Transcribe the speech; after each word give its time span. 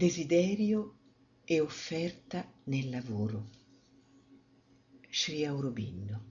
Desiderio 0.00 0.96
e 1.44 1.60
offerta 1.60 2.50
nel 2.64 2.88
lavoro. 2.88 3.50
Sri 5.10 5.44
Aurobindo. 5.44 6.24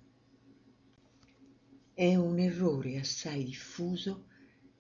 È 1.94 2.16
un 2.16 2.40
errore 2.40 2.97
assai 2.97 3.44
diffuso 3.44 4.26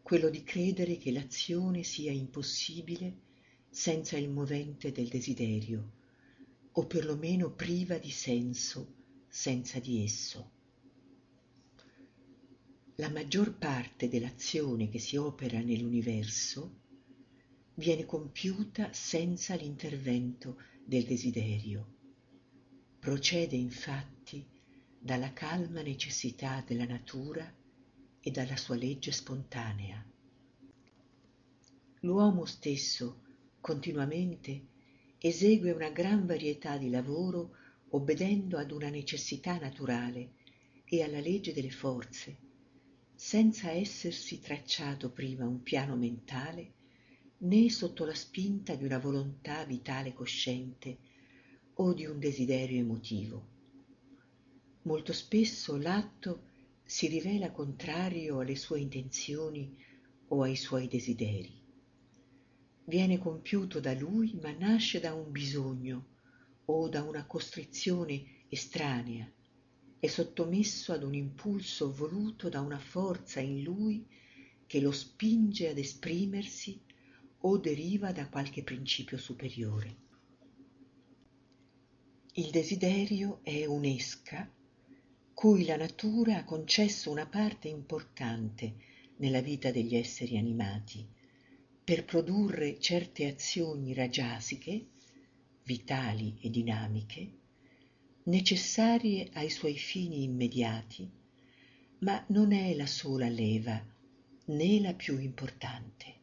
quello 0.01 0.31
di 0.31 0.41
credere 0.41 0.97
che 0.97 1.11
l'azione 1.11 1.83
sia 1.83 2.11
impossibile 2.11 3.19
senza 3.69 4.17
il 4.17 4.31
movente 4.31 4.91
del 4.91 5.07
desiderio, 5.07 5.91
o 6.71 6.87
perlomeno 6.87 7.51
priva 7.51 7.99
di 7.99 8.09
senso 8.09 8.95
senza 9.27 9.77
di 9.77 10.03
esso. 10.03 10.51
La 12.95 13.11
maggior 13.11 13.55
parte 13.55 14.09
dell'azione 14.09 14.89
che 14.89 14.97
si 14.97 15.15
opera 15.15 15.59
nell'universo 15.59 16.78
viene 17.79 18.05
compiuta 18.05 18.91
senza 18.91 19.55
l'intervento 19.55 20.61
del 20.83 21.05
desiderio. 21.05 21.95
Procede 22.99 23.55
infatti 23.55 24.45
dalla 24.99 25.31
calma 25.31 25.81
necessità 25.81 26.61
della 26.67 26.83
natura 26.83 27.49
e 28.19 28.31
dalla 28.31 28.57
sua 28.57 28.75
legge 28.75 29.13
spontanea. 29.13 30.05
L'uomo 32.01 32.43
stesso 32.43 33.21
continuamente 33.61 34.67
esegue 35.17 35.71
una 35.71 35.89
gran 35.89 36.25
varietà 36.25 36.77
di 36.77 36.89
lavoro 36.89 37.55
obbedendo 37.91 38.57
ad 38.57 38.71
una 38.71 38.89
necessità 38.89 39.57
naturale 39.57 40.33
e 40.83 41.01
alla 41.01 41.21
legge 41.21 41.53
delle 41.53 41.71
forze, 41.71 42.37
senza 43.15 43.71
essersi 43.71 44.41
tracciato 44.41 45.11
prima 45.11 45.47
un 45.47 45.63
piano 45.63 45.95
mentale 45.95 46.73
né 47.41 47.69
sotto 47.69 48.05
la 48.05 48.13
spinta 48.13 48.75
di 48.75 48.83
una 48.83 48.99
volontà 48.99 49.63
vitale 49.63 50.13
cosciente 50.13 50.97
o 51.75 51.93
di 51.93 52.05
un 52.05 52.19
desiderio 52.19 52.79
emotivo. 52.79 53.47
Molto 54.81 55.13
spesso 55.13 55.77
l'atto 55.77 56.47
si 56.83 57.07
rivela 57.07 57.51
contrario 57.51 58.39
alle 58.39 58.55
sue 58.55 58.81
intenzioni 58.81 59.73
o 60.27 60.41
ai 60.41 60.55
suoi 60.55 60.87
desideri. 60.87 61.57
Viene 62.85 63.17
compiuto 63.19 63.79
da 63.79 63.93
lui 63.93 64.37
ma 64.41 64.51
nasce 64.51 64.99
da 64.99 65.13
un 65.13 65.31
bisogno 65.31 66.07
o 66.65 66.89
da 66.89 67.03
una 67.03 67.25
costrizione 67.25 68.43
estranea, 68.49 69.31
è 69.99 70.07
sottomesso 70.07 70.91
ad 70.91 71.03
un 71.03 71.13
impulso 71.13 71.93
voluto 71.93 72.49
da 72.49 72.61
una 72.61 72.79
forza 72.79 73.39
in 73.39 73.63
lui 73.63 74.05
che 74.65 74.79
lo 74.81 74.91
spinge 74.91 75.69
ad 75.69 75.77
esprimersi 75.77 76.81
o 77.41 77.57
deriva 77.57 78.11
da 78.11 78.27
qualche 78.27 78.63
principio 78.63 79.17
superiore. 79.17 80.07
Il 82.33 82.49
desiderio 82.51 83.39
è 83.43 83.65
un'esca 83.65 84.51
cui 85.33 85.65
la 85.65 85.77
natura 85.77 86.37
ha 86.37 86.43
concesso 86.43 87.09
una 87.09 87.25
parte 87.25 87.69
importante 87.69 88.75
nella 89.17 89.41
vita 89.41 89.71
degli 89.71 89.95
esseri 89.95 90.37
animati 90.37 91.07
per 91.81 92.03
produrre 92.03 92.79
certe 92.79 93.25
azioni 93.25 93.93
rajasiche, 93.93 94.87
vitali 95.63 96.37
e 96.41 96.49
dinamiche, 96.49 97.31
necessarie 98.23 99.29
ai 99.33 99.49
suoi 99.49 99.77
fini 99.77 100.23
immediati, 100.23 101.09
ma 101.99 102.23
non 102.27 102.51
è 102.51 102.75
la 102.75 102.85
sola 102.85 103.27
leva 103.27 103.81
né 104.45 104.79
la 104.81 104.93
più 104.93 105.17
importante 105.19 106.18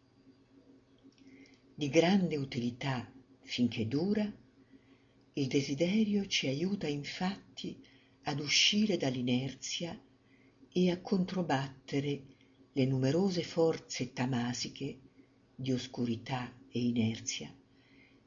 di 1.78 1.90
grande 1.90 2.38
utilità 2.38 3.06
finché 3.42 3.86
dura, 3.86 4.24
il 5.34 5.46
desiderio 5.46 6.26
ci 6.26 6.46
aiuta 6.46 6.86
infatti 6.86 7.78
ad 8.22 8.40
uscire 8.40 8.96
dall'inerzia 8.96 10.00
e 10.72 10.90
a 10.90 10.98
controbattere 11.02 12.22
le 12.72 12.86
numerose 12.86 13.42
forze 13.42 14.14
tamasiche 14.14 15.00
di 15.54 15.70
oscurità 15.70 16.50
e 16.70 16.80
inerzia 16.80 17.54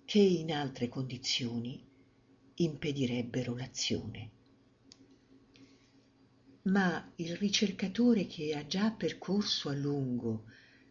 che 0.06 0.20
in 0.20 0.54
altre 0.54 0.88
condizioni 0.88 1.84
impedirebbero 2.54 3.56
l'azione. 3.56 4.32
Ma 6.64 7.12
il 7.16 7.36
ricercatore 7.36 8.28
che 8.28 8.56
ha 8.56 8.68
già 8.68 8.92
percorso 8.92 9.70
a 9.70 9.74
lungo 9.74 10.44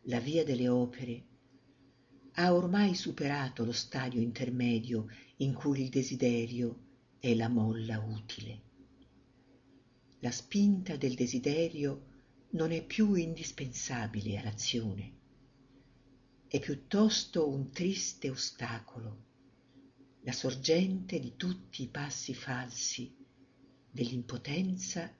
la 0.07 0.19
via 0.19 0.43
delle 0.43 0.69
opere 0.69 1.27
ha 2.41 2.54
ormai 2.54 2.94
superato 2.94 3.65
lo 3.65 3.72
stadio 3.72 4.21
intermedio 4.21 5.09
in 5.38 5.54
cui 5.54 5.82
il 5.82 5.88
desiderio 5.88 6.84
è 7.19 7.34
la 7.34 7.49
molla 7.49 7.99
utile. 7.99 8.62
La 10.21 10.31
spinta 10.31 10.94
del 10.94 11.15
desiderio 11.15 12.06
non 12.50 12.71
è 12.71 12.84
più 12.84 13.15
indispensabile 13.15 14.38
all'azione, 14.38 15.16
è 16.47 16.60
piuttosto 16.60 17.49
un 17.49 17.72
triste 17.72 18.31
ostacolo, 18.31 19.25
la 20.20 20.32
sorgente 20.32 21.19
di 21.19 21.34
tutti 21.34 21.82
i 21.82 21.88
passi 21.88 22.34
falsi 22.34 23.16
dell'impotenza 23.91 25.12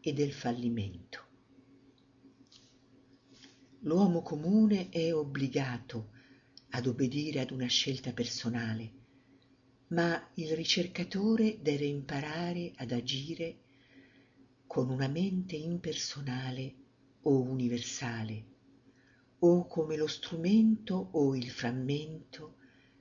e 0.00 0.12
del 0.12 0.32
fallimento. 0.34 1.20
L'uomo 3.80 4.20
comune 4.20 4.90
è 4.90 5.14
obbligato 5.14 6.10
ad 6.74 6.86
obbedire 6.86 7.40
ad 7.40 7.50
una 7.50 7.66
scelta 7.66 8.12
personale, 8.12 8.92
ma 9.88 10.30
il 10.34 10.54
ricercatore 10.54 11.58
deve 11.60 11.84
imparare 11.84 12.72
ad 12.76 12.92
agire 12.92 13.58
con 14.66 14.88
una 14.88 15.06
mente 15.06 15.54
impersonale 15.54 16.74
o 17.22 17.42
universale, 17.42 18.46
o 19.40 19.66
come 19.66 19.96
lo 19.96 20.06
strumento 20.06 21.10
o 21.12 21.36
il 21.36 21.50
frammento 21.50 22.56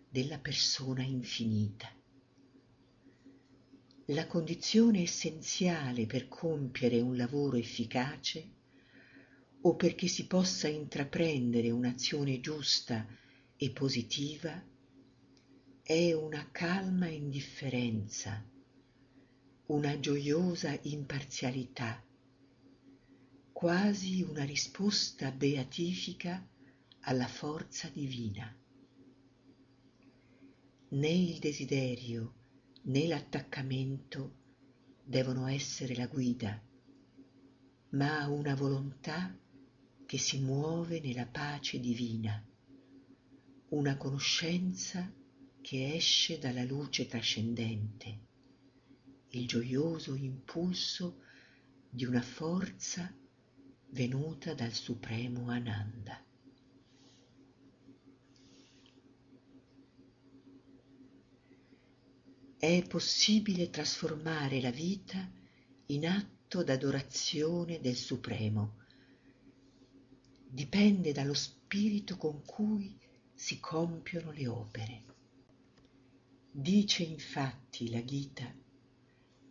della 0.10 0.40
persona 0.40 1.04
infinita. 1.04 1.90
La 4.08 4.28
condizione 4.28 5.04
essenziale 5.04 6.06
per 6.08 6.28
compiere 6.28 7.00
un 7.00 7.16
lavoro 7.16 7.56
efficace 7.56 8.50
o 9.62 9.76
perché 9.76 10.08
si 10.08 10.28
possa 10.28 10.68
intraprendere 10.68 11.70
un'azione 11.70 12.42
giusta 12.42 13.08
e 13.64 13.70
positiva 13.70 14.60
è 15.84 16.14
una 16.14 16.50
calma 16.50 17.08
indifferenza, 17.10 18.44
una 19.68 20.00
gioiosa 20.00 20.76
imparzialità, 20.82 22.04
quasi 23.52 24.24
una 24.24 24.44
risposta 24.46 25.30
beatifica 25.30 26.44
alla 27.02 27.28
forza 27.28 27.88
divina. 27.90 28.52
Né 30.88 31.10
il 31.12 31.38
desiderio 31.38 32.34
né 32.86 33.06
l'attaccamento 33.06 34.38
devono 35.04 35.46
essere 35.46 35.94
la 35.94 36.08
guida, 36.08 36.60
ma 37.90 38.28
una 38.28 38.56
volontà 38.56 39.38
che 40.08 40.18
si 40.18 40.40
muove 40.40 41.00
nella 41.00 41.28
pace 41.28 41.80
divina 41.80 42.44
una 43.72 43.96
conoscenza 43.96 45.10
che 45.62 45.94
esce 45.96 46.40
dalla 46.40 46.64
luce 46.64 47.08
trascendente, 47.08 48.20
il 49.30 49.48
gioioso 49.48 50.16
impulso 50.16 51.22
di 51.90 52.04
una 52.04 52.22
forza 52.22 53.14
venuta 53.92 54.54
dal 54.54 54.74
supremo 54.74 55.50
Ananda. 55.50 56.22
È 62.58 62.86
possibile 62.88 63.70
trasformare 63.70 64.60
la 64.60 64.72
vita 64.72 65.32
in 65.88 66.08
atto 66.08 66.62
d'adorazione 66.64 67.80
del 67.80 67.96
Supremo. 67.96 68.80
Dipende 70.48 71.12
dallo 71.12 71.34
spirito 71.34 72.18
con 72.18 72.44
cui 72.46 73.00
si 73.42 73.60
compiono 73.60 74.30
le 74.30 74.48
opere. 74.48 75.04
Dice 76.52 77.02
infatti 77.02 77.90
la 77.90 78.06
Gita, 78.06 78.54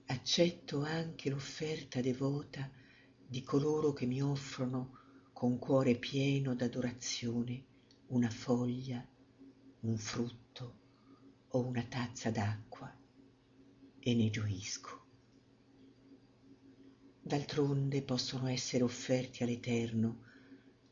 accetto 0.06 0.82
anche 0.82 1.28
l'offerta 1.28 2.00
devota 2.00 2.70
di 3.26 3.42
coloro 3.42 3.92
che 3.92 4.06
mi 4.06 4.22
offrono 4.22 4.96
con 5.32 5.58
cuore 5.58 5.96
pieno 5.96 6.54
d'adorazione 6.54 7.64
una 8.10 8.30
foglia, 8.30 9.04
un 9.80 9.96
frutto 9.98 10.78
o 11.48 11.66
una 11.66 11.82
tazza 11.82 12.30
d'acqua 12.30 12.96
e 13.98 14.14
ne 14.14 14.30
gioisco. 14.30 15.04
D'altronde 17.22 18.02
possono 18.02 18.46
essere 18.46 18.84
offerti 18.84 19.42
all'Eterno 19.42 20.26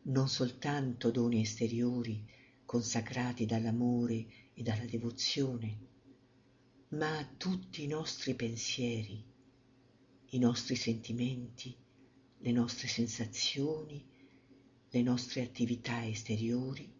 non 0.08 0.28
soltanto 0.28 1.12
doni 1.12 1.42
esteriori, 1.42 2.34
consacrati 2.68 3.46
dall'amore 3.46 4.26
e 4.52 4.62
dalla 4.62 4.84
devozione, 4.84 5.78
ma 6.88 7.16
a 7.16 7.24
tutti 7.24 7.82
i 7.82 7.86
nostri 7.86 8.34
pensieri, 8.34 9.24
i 10.26 10.38
nostri 10.38 10.76
sentimenti, 10.76 11.74
le 12.36 12.52
nostre 12.52 12.86
sensazioni, 12.86 14.06
le 14.90 15.00
nostre 15.00 15.40
attività 15.40 16.06
esteriori 16.06 16.92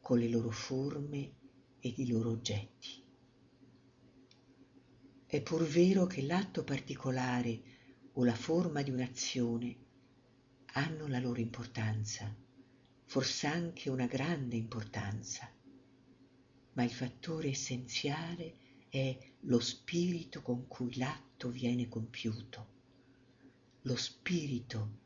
con 0.00 0.18
le 0.18 0.28
loro 0.28 0.50
forme 0.50 1.34
ed 1.78 1.98
i 1.98 2.08
loro 2.08 2.30
oggetti. 2.30 3.00
È 5.24 5.40
pur 5.40 5.62
vero 5.62 6.06
che 6.06 6.22
l'atto 6.22 6.64
particolare 6.64 7.62
o 8.14 8.24
la 8.24 8.34
forma 8.34 8.82
di 8.82 8.90
un'azione 8.90 9.76
hanno 10.72 11.06
la 11.06 11.20
loro 11.20 11.38
importanza, 11.38 12.44
forse 13.06 13.46
anche 13.46 13.88
una 13.88 14.06
grande 14.06 14.56
importanza, 14.56 15.50
ma 16.72 16.82
il 16.82 16.90
fattore 16.90 17.50
essenziale 17.50 18.56
è 18.88 19.16
lo 19.42 19.60
spirito 19.60 20.42
con 20.42 20.66
cui 20.66 20.96
l'atto 20.96 21.48
viene 21.48 21.88
compiuto, 21.88 22.74
lo 23.82 23.96
spirito 23.96 24.98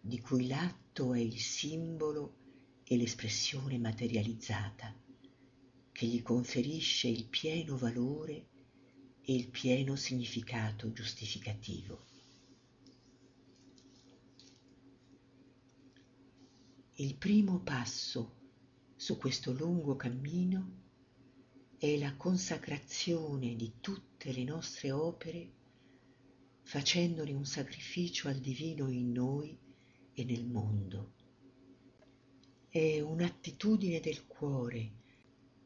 di 0.00 0.20
cui 0.20 0.46
l'atto 0.46 1.12
è 1.14 1.18
il 1.18 1.38
simbolo 1.38 2.36
e 2.84 2.96
l'espressione 2.96 3.76
materializzata, 3.76 4.94
che 5.90 6.06
gli 6.06 6.22
conferisce 6.22 7.08
il 7.08 7.26
pieno 7.26 7.76
valore 7.76 8.46
e 9.20 9.34
il 9.34 9.48
pieno 9.48 9.96
significato 9.96 10.92
giustificativo. 10.92 12.06
Il 17.00 17.14
primo 17.14 17.60
passo 17.60 18.34
su 18.96 19.18
questo 19.18 19.52
lungo 19.52 19.94
cammino 19.94 20.70
è 21.78 21.96
la 21.96 22.16
consacrazione 22.16 23.54
di 23.54 23.74
tutte 23.80 24.32
le 24.32 24.42
nostre 24.42 24.90
opere 24.90 25.52
facendone 26.62 27.32
un 27.32 27.46
sacrificio 27.46 28.26
al 28.26 28.40
divino 28.40 28.88
in 28.88 29.12
noi 29.12 29.56
e 30.12 30.24
nel 30.24 30.44
mondo. 30.44 31.12
È 32.68 33.00
un'attitudine 33.00 34.00
del 34.00 34.26
cuore 34.26 34.90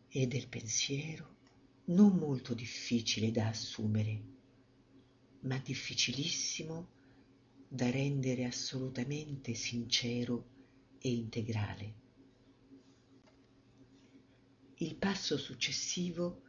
e 0.08 0.26
del 0.26 0.48
pensiero 0.48 1.36
non 1.84 2.14
molto 2.16 2.52
difficile 2.52 3.30
da 3.30 3.48
assumere, 3.48 4.22
ma 5.40 5.56
difficilissimo 5.56 6.90
da 7.68 7.90
rendere 7.90 8.44
assolutamente 8.44 9.54
sincero 9.54 10.51
e 11.02 11.10
integrale. 11.10 11.94
Il 14.76 14.94
passo 14.94 15.36
successivo 15.36 16.42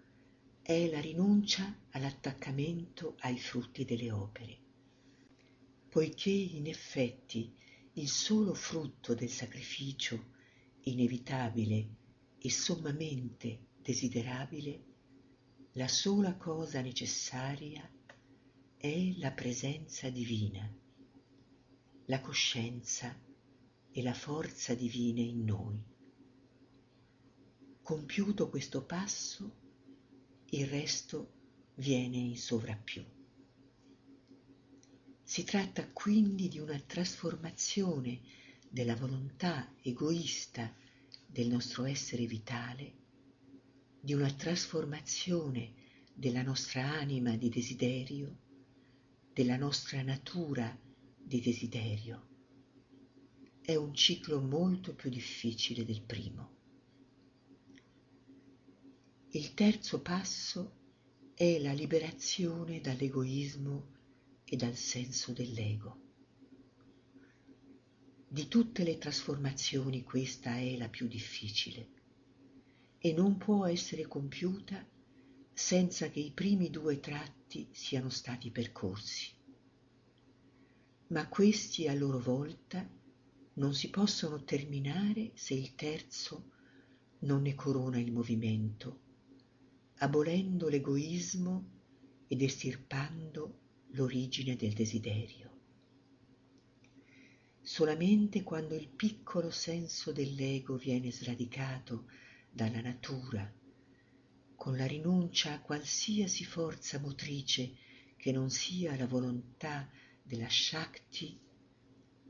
è 0.61 0.87
la 0.89 1.01
rinuncia 1.01 1.81
all'attaccamento 1.89 3.15
ai 3.19 3.37
frutti 3.37 3.83
delle 3.83 4.11
opere, 4.11 4.57
poiché 5.89 6.29
in 6.29 6.67
effetti 6.67 7.53
il 7.93 8.07
solo 8.07 8.53
frutto 8.53 9.15
del 9.15 9.29
sacrificio 9.29 10.31
inevitabile 10.81 11.89
e 12.37 12.49
sommamente 12.49 13.67
desiderabile 13.81 14.83
la 15.73 15.87
sola 15.87 16.35
cosa 16.35 16.81
necessaria 16.81 17.89
è 18.77 19.13
la 19.17 19.31
presenza 19.31 20.09
divina, 20.09 20.71
la 22.05 22.19
coscienza 22.19 23.19
e 23.93 24.01
la 24.01 24.13
forza 24.13 24.73
divine 24.73 25.21
in 25.21 25.45
noi. 25.45 25.81
Compiuto 27.81 28.49
questo 28.49 28.83
passo, 28.83 29.55
il 30.49 30.67
resto 30.67 31.31
viene 31.75 32.17
in 32.17 32.37
sovrappiù. 32.37 33.05
Si 35.23 35.43
tratta 35.45 35.87
quindi 35.91 36.49
di 36.49 36.59
una 36.59 36.79
trasformazione 36.79 38.19
della 38.67 38.95
volontà 38.95 39.73
egoista 39.81 40.73
del 41.25 41.47
nostro 41.47 41.85
essere 41.85 42.25
vitale 42.25 43.01
di 44.03 44.13
una 44.13 44.29
trasformazione 44.33 45.71
della 46.13 46.41
nostra 46.41 46.91
anima 46.91 47.37
di 47.37 47.47
desiderio, 47.47 48.35
della 49.31 49.55
nostra 49.55 50.01
natura 50.01 50.77
di 51.17 51.39
desiderio. 51.39 52.32
È 53.65 53.75
un 53.75 53.93
ciclo 53.93 54.41
molto 54.41 54.93
più 54.93 55.09
difficile 55.09 55.85
del 55.85 56.01
primo. 56.01 56.51
Il 59.29 59.53
terzo 59.53 60.01
passo 60.01 60.73
è 61.33 61.59
la 61.59 61.71
liberazione 61.71 62.81
dall'egoismo 62.81 63.87
e 64.43 64.57
dal 64.57 64.75
senso 64.75 65.31
dell'ego. 65.31 65.97
Di 68.27 68.49
tutte 68.49 68.83
le 68.83 68.97
trasformazioni 68.97 70.03
questa 70.03 70.57
è 70.57 70.75
la 70.75 70.89
più 70.89 71.07
difficile 71.07 71.87
e 72.97 73.13
non 73.13 73.37
può 73.37 73.65
essere 73.65 74.07
compiuta 74.07 74.85
senza 75.53 76.09
che 76.09 76.19
i 76.19 76.31
primi 76.31 76.69
due 76.69 76.99
tratti 76.99 77.69
siano 77.71 78.09
stati 78.09 78.51
percorsi. 78.51 79.31
Ma 81.07 81.29
questi 81.29 81.87
a 81.87 81.93
loro 81.93 82.19
volta 82.19 83.01
non 83.55 83.73
si 83.73 83.89
possono 83.89 84.43
terminare 84.43 85.31
se 85.35 85.53
il 85.53 85.75
terzo 85.75 86.51
non 87.19 87.43
ne 87.43 87.55
corona 87.55 87.99
il 87.99 88.11
movimento, 88.11 88.99
abolendo 89.97 90.67
l'egoismo 90.69 91.69
ed 92.27 92.41
estirpando 92.41 93.59
l'origine 93.91 94.55
del 94.55 94.73
desiderio. 94.73 95.51
Solamente 97.61 98.43
quando 98.43 98.75
il 98.75 98.89
piccolo 98.89 99.49
senso 99.49 100.11
dell'ego 100.11 100.75
viene 100.75 101.11
sradicato 101.11 102.07
dalla 102.49 102.81
natura, 102.81 103.51
con 104.55 104.75
la 104.75 104.85
rinuncia 104.85 105.53
a 105.53 105.61
qualsiasi 105.61 106.43
forza 106.43 106.99
motrice 106.99 107.75
che 108.17 108.31
non 108.31 108.49
sia 108.49 108.97
la 108.97 109.07
volontà 109.07 109.89
della 110.21 110.49
Shakti, 110.49 111.39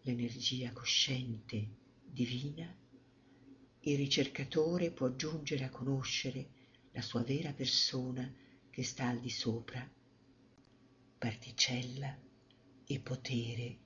l'energia 0.03 0.71
cosciente 0.71 1.75
divina, 2.05 2.73
il 3.81 3.97
ricercatore 3.97 4.91
può 4.91 5.13
giungere 5.15 5.65
a 5.65 5.69
conoscere 5.69 6.50
la 6.91 7.01
sua 7.01 7.23
vera 7.23 7.51
persona 7.51 8.31
che 8.69 8.83
sta 8.83 9.07
al 9.09 9.19
di 9.19 9.30
sopra, 9.30 9.85
particella 11.18 12.18
e 12.85 12.99
potere 12.99 13.78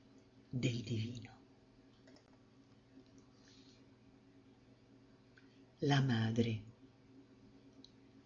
del 0.49 0.81
divino. 0.81 1.37
la 5.81 6.01
madre. 6.01 6.63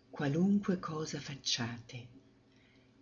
Qualunque 0.09 0.79
cosa 0.79 1.19
facciate, 1.19 2.07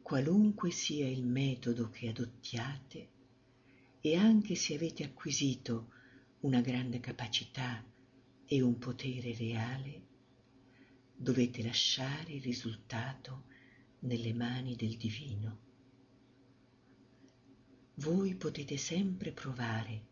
qualunque 0.01 0.71
sia 0.71 1.07
il 1.07 1.23
metodo 1.23 1.89
che 1.89 2.07
adottiate, 2.07 3.09
e 4.01 4.15
anche 4.15 4.55
se 4.55 4.75
avete 4.75 5.03
acquisito 5.03 5.91
una 6.41 6.61
grande 6.61 6.99
capacità 6.99 7.83
e 8.45 8.61
un 8.61 8.77
potere 8.77 9.35
reale, 9.35 10.07
dovete 11.15 11.61
lasciare 11.61 12.33
il 12.33 12.41
risultato 12.41 13.45
nelle 13.99 14.33
mani 14.33 14.75
del 14.75 14.95
divino. 14.95 15.67
Voi 17.95 18.35
potete 18.35 18.77
sempre 18.77 19.33
provare, 19.33 20.07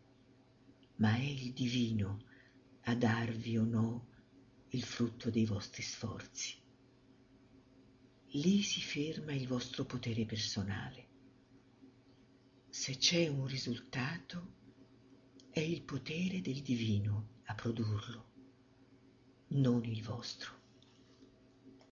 ma 0.96 1.16
è 1.16 1.22
il 1.22 1.52
divino 1.54 2.24
a 2.82 2.94
darvi 2.94 3.56
o 3.56 3.64
no 3.64 4.06
il 4.70 4.82
frutto 4.82 5.30
dei 5.30 5.46
vostri 5.46 5.82
sforzi. 5.82 6.56
Lì 8.32 8.62
si 8.62 8.82
ferma 8.82 9.32
il 9.32 9.46
vostro 9.46 9.86
potere 9.86 10.26
personale. 10.26 11.06
Se 12.80 12.96
c'è 12.96 13.26
un 13.26 13.48
risultato, 13.48 14.52
è 15.50 15.58
il 15.58 15.82
potere 15.82 16.40
del 16.40 16.62
divino 16.62 17.40
a 17.46 17.54
produrlo, 17.56 18.26
non 19.48 19.84
il 19.84 20.00
vostro. 20.00 20.57